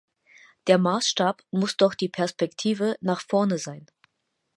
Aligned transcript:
Der 0.65 0.79
Maßstab 0.79 1.43
muss 1.51 1.77
doch 1.77 1.93
die 1.93 2.09
Perspektive 2.09 2.95
nach 3.01 3.21
vorne 3.21 3.59
sein. 3.59 3.85